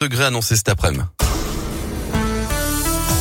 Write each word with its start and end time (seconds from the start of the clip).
degrés 0.00 0.24
annoncés 0.24 0.56
cet 0.56 0.70
après-midi. 0.70 1.04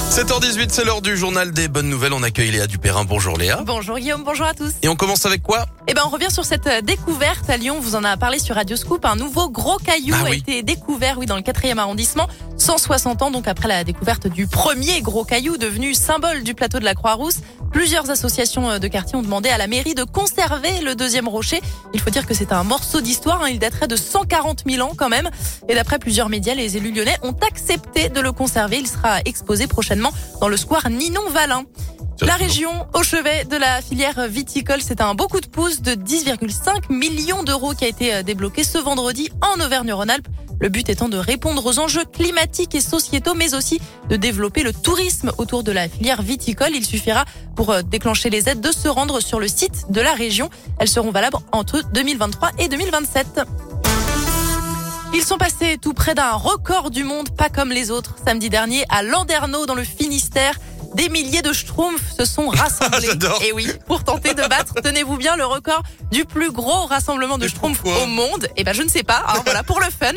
7h18, 0.10 0.70
c'est 0.72 0.84
l'heure 0.86 1.02
du 1.04 1.16
journal 1.16 1.52
des 1.52 1.68
bonnes 1.68 1.88
nouvelles. 1.88 2.14
On 2.14 2.24
accueille 2.24 2.50
Léa 2.52 2.66
Dupérin. 2.66 3.06
Bonjour 3.06 3.38
Léa. 3.38 3.62
Bonjour 3.64 3.98
Guillaume, 4.00 4.24
bonjour 4.26 4.48
à 4.48 4.56
tous. 4.56 4.72
Et 4.82 4.88
on 4.90 4.96
commence 4.96 5.26
avec 5.28 5.44
quoi? 5.44 5.66
Eh 5.88 5.94
ben, 5.94 6.02
on 6.06 6.10
revient 6.10 6.32
sur 6.32 6.46
cette 6.46 6.66
euh, 6.66 6.82
découverte 6.82 7.48
à 7.50 7.58
Lyon. 7.58 7.78
Vous 7.80 7.96
en 7.96 8.04
a 8.04 8.18
parlé 8.18 8.40
sur 8.40 8.56
Radio 8.56 8.76
Scoop. 8.76 9.06
Un 9.06 9.16
nouveau 9.16 9.50
gros 9.50 9.78
caillou 9.78 10.16
Ah 10.20 10.26
a 10.26 10.30
oui. 10.32 10.38
été 10.38 10.64
découvert, 10.64 11.20
oui, 11.20 11.28
dans 11.28 11.36
le 11.36 11.42
4e 11.44 11.78
arrondissement. 11.78 12.28
160 12.58 13.22
ans, 13.22 13.32
donc 13.32 13.48
après 13.48 13.68
la 13.68 13.84
découverte 13.84 14.28
du 14.28 14.46
premier 14.48 15.02
gros 15.02 15.24
caillou 15.24 15.58
devenu 15.58 15.94
symbole 15.94 16.44
du 16.44 16.54
plateau 16.56 16.80
de 16.80 16.86
la 16.86 16.96
Croix-Rousse. 16.96 17.38
Plusieurs 17.72 18.10
associations 18.10 18.68
euh, 18.72 18.80
de 18.80 18.88
quartier 18.88 19.16
ont 19.16 19.22
demandé 19.22 19.50
à 19.50 19.60
la 19.60 19.68
mairie 19.68 19.94
de 19.94 20.04
conserver 20.04 20.82
le 20.84 20.96
deuxième 20.96 21.28
rocher. 21.28 21.62
Il 21.94 22.02
faut 22.02 22.10
dire 22.10 22.26
que 22.26 22.34
c'est 22.34 22.52
un 22.52 22.64
morceau 22.64 23.00
d'histoire. 23.02 23.44
hein. 23.44 23.50
Il 23.50 23.60
daterait 23.60 23.88
de 23.88 23.96
140 23.96 24.64
000 24.68 24.86
ans 24.88 24.94
quand 24.98 25.10
même. 25.10 25.30
Et 25.70 25.76
d'après 25.76 26.00
plusieurs 26.00 26.30
médias, 26.30 26.56
les 26.56 26.78
élus 26.78 26.92
lyonnais 26.92 27.18
ont 27.22 27.36
accepté 27.48 28.10
de 28.10 28.20
le 28.20 28.32
conserver. 28.32 28.78
Il 28.80 28.88
sera 28.88 29.20
exposé 29.26 29.68
prochainement 29.68 29.99
dans 30.42 30.48
le 30.48 30.58
square 30.58 30.90
Ninon 30.90 31.30
Valin. 31.32 31.64
La 32.22 32.36
région 32.36 32.70
au 32.94 33.02
chevet 33.02 33.46
de 33.46 33.56
la 33.56 33.82
filière 33.82 34.28
viticole, 34.28 34.82
c'est 34.82 35.00
un 35.00 35.16
beau 35.16 35.28
coup 35.28 35.40
de 35.40 35.48
pouce 35.48 35.82
de 35.82 35.92
10,5 35.92 36.92
millions 36.92 37.44
d'euros 37.44 37.74
qui 37.74 37.86
a 37.86 37.88
été 37.88 38.14
euh, 38.14 38.24
débloqué 38.24 38.64
ce 38.66 38.78
vendredi 38.78 39.30
en 39.42 39.64
Auvergne-Rhône-Alpes. 39.64 40.28
Le 40.60 40.68
but 40.68 40.90
étant 40.90 41.08
de 41.08 41.18
répondre 41.18 41.66
aux 41.66 41.80
enjeux 41.80 42.04
climatiques 42.04 42.76
et 42.76 42.82
sociétaux, 42.82 43.36
mais 43.36 43.56
aussi 43.56 43.80
de 44.10 44.18
développer 44.18 44.64
le 44.64 44.74
tourisme 44.74 45.32
autour 45.38 45.64
de 45.64 45.72
la 45.72 45.88
filière 45.88 46.22
viticole. 46.22 46.72
Il 46.76 46.86
suffira 46.86 47.24
pour 47.56 47.72
euh, 47.72 47.82
déclencher 47.84 48.30
les 48.30 48.50
aides 48.50 48.62
de 48.62 48.72
se 48.72 48.90
rendre 48.90 49.22
sur 49.22 49.40
le 49.40 49.48
site 49.48 49.86
de 49.90 50.02
la 50.02 50.14
région. 50.14 50.50
Elles 50.78 50.90
seront 50.90 51.12
valables 51.12 51.38
entre 51.54 51.82
2023 51.94 52.52
et 52.60 52.68
2027. 52.68 53.40
Ils 55.20 55.26
sont 55.26 55.38
passés 55.38 55.78
tout 55.78 55.94
près 55.94 56.16
d'un 56.16 56.32
record 56.32 56.92
du 56.92 57.04
monde, 57.04 57.36
pas 57.36 57.50
comme 57.50 57.72
les 57.72 57.92
autres. 57.92 58.16
Samedi 58.26 58.50
dernier, 58.50 58.86
à 58.88 59.04
Landerneau, 59.04 59.66
dans 59.66 59.76
le 59.76 59.84
Finistère, 59.84 60.58
des 60.96 61.10
milliers 61.10 61.42
de 61.42 61.54
schtroumpfs 61.54 62.16
se 62.18 62.26
sont 62.26 62.48
rassemblés. 62.50 63.08
J'adore. 63.08 63.42
Et 63.44 63.52
oui, 63.52 63.68
pour 63.88 64.04
tenter 64.04 64.34
de 64.34 64.42
battre, 64.48 64.74
tenez-vous 64.84 65.18
bien, 65.18 65.36
le 65.36 65.46
record 65.46 65.84
du 66.12 66.26
plus 66.26 66.52
gros 66.52 66.86
rassemblement 66.88 67.38
de 67.38 67.48
schtroumpfs 67.48 67.84
au 67.86 68.06
monde. 68.06 68.48
Et 68.58 68.64
ben, 68.64 68.74
je 68.74 68.82
ne 68.84 68.90
sais 68.90 69.04
pas, 69.04 69.24
hein, 69.28 69.42
voilà, 69.46 69.64
pour 69.64 69.80
le 69.80 69.86
fun. 69.88 70.14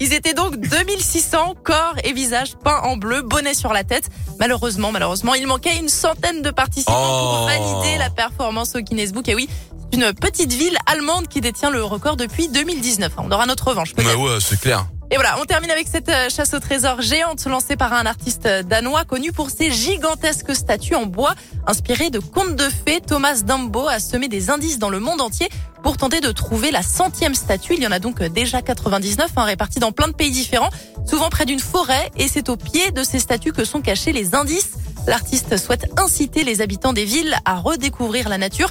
Ils 0.00 0.12
étaient 0.12 0.34
donc 0.34 0.56
2600 0.56 1.54
corps 1.64 1.94
et 2.04 2.12
visages 2.12 2.54
peints 2.62 2.80
en 2.84 2.96
bleu, 2.96 3.22
bonnet 3.22 3.54
sur 3.54 3.72
la 3.72 3.84
tête. 3.84 4.08
Malheureusement, 4.38 4.92
malheureusement, 4.92 5.34
il 5.34 5.46
manquait 5.46 5.76
une 5.76 5.88
centaine 5.88 6.42
de 6.42 6.50
participants 6.50 6.90
Oh. 6.96 7.36
pour 7.36 7.46
valider 7.46 7.98
la 7.98 8.10
performance 8.10 8.74
au 8.74 8.80
Guinness 8.80 9.12
Book. 9.12 9.28
Et 9.28 9.34
oui, 9.34 9.48
c'est 9.92 9.98
une 9.98 10.12
petite 10.12 10.52
ville 10.52 10.76
allemande 10.86 11.28
qui 11.28 11.40
détient 11.40 11.70
le 11.70 11.82
record 11.84 12.16
depuis 12.16 12.48
2019. 12.48 13.12
On 13.18 13.30
aura 13.30 13.46
notre 13.46 13.68
revanche. 13.68 13.94
Bah 13.94 14.02
ouais, 14.16 14.38
c'est 14.40 14.60
clair. 14.60 14.86
Et 15.12 15.16
voilà, 15.16 15.40
on 15.40 15.44
termine 15.44 15.72
avec 15.72 15.88
cette 15.88 16.08
euh, 16.08 16.28
chasse 16.28 16.54
au 16.54 16.60
trésor 16.60 17.02
géante 17.02 17.44
lancée 17.46 17.74
par 17.74 17.92
un 17.92 18.06
artiste 18.06 18.46
euh, 18.46 18.62
danois 18.62 19.04
connu 19.04 19.32
pour 19.32 19.50
ses 19.50 19.72
gigantesques 19.72 20.54
statues 20.54 20.94
en 20.94 21.06
bois 21.06 21.34
inspirées 21.66 22.10
de 22.10 22.20
contes 22.20 22.54
de 22.54 22.68
fées. 22.68 23.00
Thomas 23.04 23.42
Dumbo 23.44 23.88
a 23.88 23.98
semé 23.98 24.28
des 24.28 24.50
indices 24.50 24.78
dans 24.78 24.88
le 24.88 25.00
monde 25.00 25.20
entier 25.20 25.48
pour 25.82 25.96
tenter 25.96 26.20
de 26.20 26.30
trouver 26.30 26.70
la 26.70 26.82
centième 26.82 27.34
statue. 27.34 27.74
Il 27.74 27.82
y 27.82 27.88
en 27.88 27.90
a 27.90 27.98
donc 27.98 28.20
euh, 28.20 28.28
déjà 28.28 28.62
99 28.62 29.32
hein, 29.34 29.42
réparties 29.42 29.80
dans 29.80 29.90
plein 29.90 30.06
de 30.06 30.12
pays 30.12 30.30
différents, 30.30 30.70
souvent 31.04 31.28
près 31.28 31.44
d'une 31.44 31.58
forêt. 31.58 32.12
Et 32.16 32.28
c'est 32.28 32.48
au 32.48 32.56
pied 32.56 32.92
de 32.92 33.02
ces 33.02 33.18
statues 33.18 33.52
que 33.52 33.64
sont 33.64 33.80
cachés 33.80 34.12
les 34.12 34.36
indices. 34.36 34.74
L'artiste 35.08 35.56
souhaite 35.56 35.90
inciter 35.98 36.44
les 36.44 36.60
habitants 36.60 36.92
des 36.92 37.04
villes 37.04 37.36
à 37.44 37.56
redécouvrir 37.56 38.28
la 38.28 38.38
nature. 38.38 38.70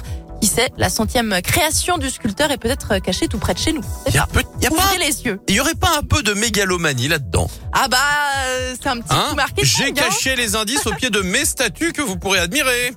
La 0.76 0.90
centième 0.90 1.40
création 1.42 1.98
du 1.98 2.10
sculpteur 2.10 2.50
est 2.50 2.58
peut-être 2.58 2.98
cachée 2.98 3.28
tout 3.28 3.38
près 3.38 3.54
de 3.54 3.58
chez 3.58 3.72
nous. 3.72 3.82
C'est 4.06 4.14
Y 4.14 4.18
a 4.18 4.20
ça. 4.22 4.26
peu- 4.32 4.42
y 4.60 4.66
a 4.66 4.70
pas 4.70 4.76
Ouvrez 4.76 4.96
un- 4.96 4.98
les 4.98 5.22
yeux. 5.22 5.40
Il 5.48 5.54
y 5.54 5.60
aurait 5.60 5.74
pas 5.74 5.90
un 5.98 6.02
peu 6.02 6.22
de 6.22 6.32
mégalomanie 6.34 7.08
là-dedans 7.08 7.48
Ah 7.72 7.88
bah, 7.88 7.98
euh, 8.46 8.74
c'est 8.80 8.88
un 8.88 8.96
petit 9.00 9.06
Hein 9.14 9.26
coup 9.30 9.36
marketing. 9.36 9.64
J'ai 9.64 9.88
hein. 9.88 9.92
caché 9.94 10.36
les 10.36 10.56
indices 10.56 10.86
au 10.86 10.92
pied 10.92 11.10
de 11.10 11.20
mes 11.20 11.44
statues 11.44 11.92
que 11.92 12.02
vous 12.02 12.16
pourrez 12.16 12.38
admirer. 12.40 12.92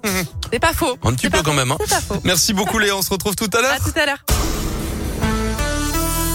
C'est 0.52 0.60
pas 0.60 0.74
faux. 0.74 0.98
Un 1.04 1.14
petit 1.14 1.28
peu 1.30 1.38
pas 1.38 1.44
quand 1.44 1.52
faux, 1.52 1.58
même. 1.58 1.72
hein. 1.72 1.78
Pas 1.90 2.02
faux. 2.02 2.20
Merci 2.24 2.54
beaucoup 2.54 2.80
Léa, 2.80 2.96
on 2.96 3.02
se 3.02 3.10
retrouve 3.10 3.36
tout 3.36 3.50
à 3.54 3.62
l'heure. 3.62 3.74
À 3.74 3.80
tout 3.80 3.98
à 4.00 4.06
l'heure. 4.06 4.24